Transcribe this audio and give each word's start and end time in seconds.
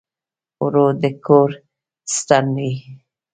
ورور 0.63 0.93
د 1.01 1.03
کور 1.25 1.49
ستن 2.15 2.45
وي. 2.57 2.71